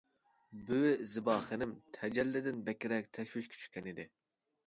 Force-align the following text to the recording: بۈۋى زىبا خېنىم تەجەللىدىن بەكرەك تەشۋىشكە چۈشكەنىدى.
بۈۋى 0.69 0.93
زىبا 1.09 1.33
خېنىم 1.49 1.75
تەجەللىدىن 1.97 2.63
بەكرەك 2.69 3.13
تەشۋىشكە 3.19 3.59
چۈشكەنىدى. 3.61 4.07